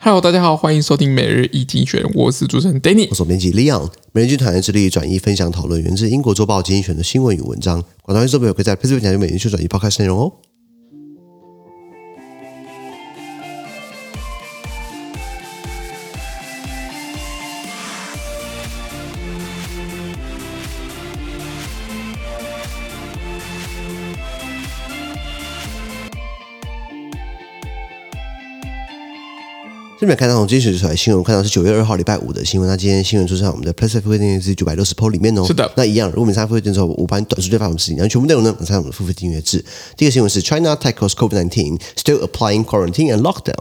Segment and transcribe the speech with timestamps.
[0.00, 3.90] Hello，大家好，欢迎收听每日一精选，我是主持人 Danny，我是编辑 Leon。
[4.12, 10.32] 每日一经济学人致力转移分享讨论源自英国周报精选的新闻与文章，广大观众朋友可以在 PressPlay 点击每日去转移 Podcast 内容哦。
[30.00, 32.70] 这边看到从今天选出来新闻，看到是九月二号礼拜五的新闻。
[32.70, 35.44] 那今天新闻出现在我们的 PressPlay 付费订阅制九百六十 PO 里面哦。
[35.44, 39.64] 是的，那一样，如果你参加付费订阅之后，我把你短时间发我们事情，然后全部内容呢，我参加我们的付费订阅制。
[39.96, 43.58] 第一个新闻是 China tackles COVID-19, still applying quarantine and lockdown。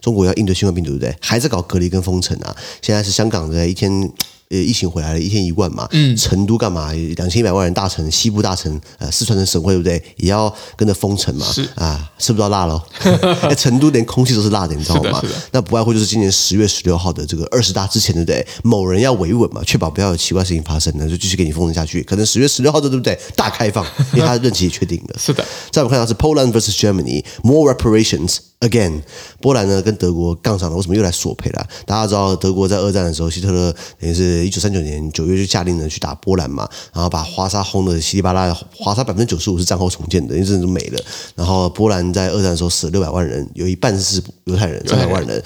[0.00, 1.16] 中国要应对新冠病毒，对不对？
[1.20, 2.54] 还在搞隔离跟封城啊。
[2.80, 4.12] 现在是香港的一天。
[4.50, 5.88] 呃，疫情回来了，一天一万嘛。
[5.92, 6.16] 嗯。
[6.16, 6.92] 成都干嘛？
[7.16, 10.02] 两千一百万人大城，西部大城，呃，四川的省会对不对？
[10.16, 11.46] 也要跟着封城嘛。
[11.46, 12.82] 是啊，吃不到辣喽。
[13.48, 15.22] 哎，成都连空气都是辣的，你知道吗？
[15.52, 18.46] 那不外乎就是今年十月十六号的这个二十大之前，对不对？
[18.64, 22.02] 某人要维稳嘛，确保不要有奇怪事情发生，那就继续给你封城下去。
[22.02, 23.16] 可能十月十六号的对不对？
[23.36, 25.16] 大开放，因为他的任期也确定了。
[25.20, 25.46] 是的。
[25.70, 28.38] 再我们看到是 Poland versus Germany，more reparations。
[28.60, 29.00] Again，
[29.40, 31.66] 波兰呢跟德国杠上了，为什么又来索赔了？
[31.86, 41.02] 大家知道德国在二战的时候，希特勒等于是一九三九年九月就下令了去打波兰嘛，然后把华沙轰的稀里巴拉，华沙百分之九十五是战后重建的，因为真的都没了。
[41.34, 45.42] 然后波兰在二战的时候死了六百万人，有一半是犹太人，三百万人。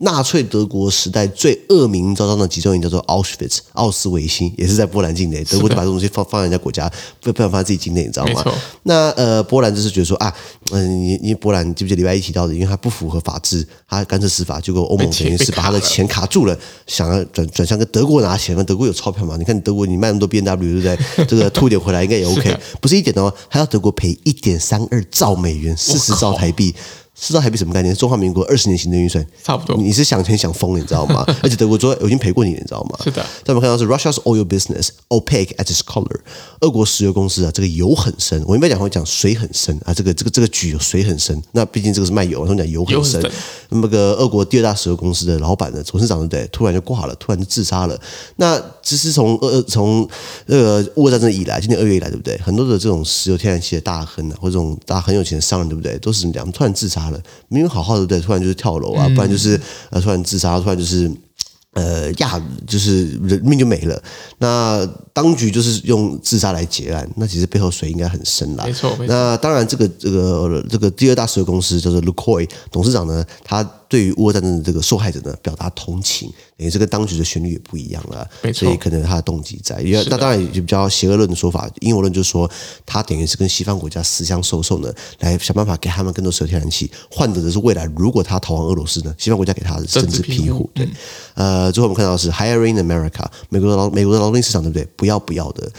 [0.00, 5.44] 纳粹德国时代最恶名昭彰的集中营叫做 Auschwitz，奥斯维辛，也是在波兰境内。
[5.44, 8.44] 德国就把这东西放放在人家国家，不不想放在自己境内，你知道吗？
[8.82, 10.34] 那呃，波兰就是觉得说啊，
[10.72, 19.36] 嗯、呃，你你波兰记不记得礼拜一提到的，因为它不符合法治，它干涉司法，结果欧盟等于是把他的钱卡住了，想要转转向跟德国拿钱，德国有钞票嘛？
[19.36, 21.24] 你看德国你卖那么多 B N W 对不对？
[21.26, 26.74] 这个吐点回来应该也 OK， 不是一点的哦，还要德国赔一点三二兆美元，四十兆台币。
[27.14, 27.94] 四兆台币什么概念？
[27.94, 29.76] 中华民国二十年行政预算，差不多。
[29.76, 31.24] 你是想钱想疯了，你知道吗？
[31.42, 32.98] 而且德国说我已经赔过你了，你知道吗？
[33.04, 33.24] 是的。
[33.44, 36.20] 再我们看到是 Russia's oil business opaque at its color。
[36.60, 38.42] 俄国石油公司啊，这个油很深。
[38.46, 41.40] 我一般讲会讲水很深啊，这个这个这个局有水很深。
[41.52, 43.22] 那毕竟这个是卖油，他们讲油很深。
[43.68, 46.48] 那么个俄国第二大石油公司的老板呢，董事长对不对？
[46.48, 47.98] 突然就挂了，突然就自杀了。
[48.36, 50.08] 那其实从呃从
[50.46, 52.36] 那个乌俄战争以来，今年二月以来，对不对？
[52.38, 55.96] 很多的这种石油天然气的大亨啊，或者这种大很有钱的商人，对不对？
[55.98, 56.50] 都是怎么讲？
[56.50, 59.60] 突然自杀了，明明好好的，对，突然就是跳楼啊，不然就是
[59.90, 61.10] 呃，突然自杀，突然就是
[61.72, 64.02] 呃，呀，就是人命就没了。
[64.38, 68.64] 那当局就是用自杀来结案，那其实背后水应该很深啦。
[68.64, 69.06] 没错，没错。
[69.08, 73.68] 那当然，这个这个这个第二大石油公司就是 Lukoil 董事长呢，他。
[73.88, 82.50] 对于乌俄战争的这个受害者呢，表达同情，等于这个当局的旋律也不一样了，没错，所以可能他的动机在，因为那当然也就比较邪恶论的说法，阴谋论就是说
[82.84, 90.68] 他等于是跟西方国家私相授受呢，来想办法给他们更多石油天然气，换得的是未来如果他逃亡俄罗斯呢，西方国家给他的政治庇护。
[90.74, 90.88] 对，
[91.34, 94.84] 呃，最后我们看到的是 hiring America，美国的劳美国的劳动力市场对不对？
[94.96, 95.70] 不要不要的。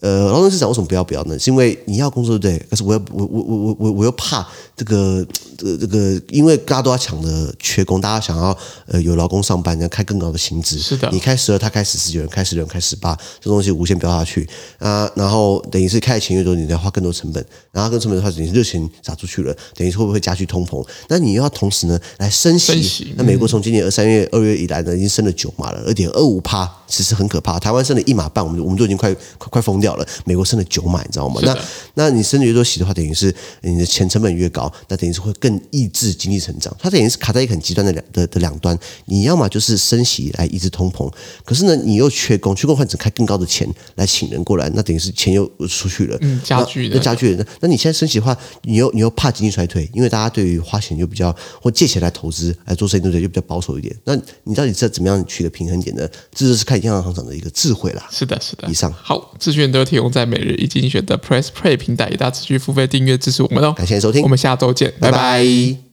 [0.00, 1.38] 呃，劳动市场为什么不要不要呢？
[1.38, 2.66] 是因为你要工作对不对？
[2.68, 4.46] 可是我又我我我我我我又怕
[4.76, 8.56] 这个这个这个，因为大家都要抢着缺工，大家想要
[8.86, 10.78] 呃有劳工上班，要开更高的薪资。
[10.78, 14.46] 是的，你开十二，他开十四，有人开十六，开十八，这东西无限飙下去
[14.78, 15.10] 啊。
[15.14, 20.84] 然后等于是开的钱越多，你要花更多成本，然后更成本的话，等于是热钱撒出去了，等于是会不会加剧通膨？
[21.08, 22.72] 那你又要同时呢来升息。
[22.72, 23.14] 升息。
[23.16, 27.58] 那美国从今年二三月二月以来呢，已经升了九码了，二点二五趴，其实很可怕。
[27.58, 30.06] 台湾升了一码半，我们我们都已经快快快疯掉了。
[30.24, 31.40] 美国升了九码，你知道吗？
[31.44, 31.56] 那
[31.94, 36.74] 那你升的越多息的话，等于是你的钱成本越高，那等于是会更抑制经济成长。
[36.80, 38.78] 它等于是卡在一个很极端的两的的两端。
[39.04, 41.12] 你要么就是升息来抑制通膨，
[41.44, 47.46] 可是呢，你又缺工，缺工换成开更高的钱来请人过来，那等于是钱又出去了，嗯，加剧的，那加剧的。
[47.60, 53.22] 那你现在升息的话，你又你又怕经济衰退，因为大家对于花钱就比较或借钱来投资来做生意，对不对？
[53.22, 53.94] 就比较保守一点。
[54.04, 56.08] 那你到底在怎么样取得平衡点呢？
[56.32, 58.08] 这就是看央行行长的一个智慧啦。
[58.10, 58.68] 是的，是的。
[58.68, 60.24] 以上好，资讯都提供在。
[60.24, 63.72] 每日一精选的 Press Play 平台，以大持续付费订阅支持我们哦！
[63.76, 65.83] 感谢收听，我们下周见，拜拜。